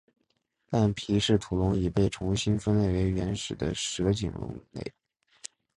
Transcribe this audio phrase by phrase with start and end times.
[0.67, 4.91] 但皮氏吐龙已被重新分类为原始的蛇颈龙类。